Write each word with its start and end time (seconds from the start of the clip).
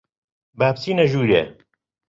با 0.57 0.67
بچینە 0.75 1.05
ژوورێ. 1.11 1.41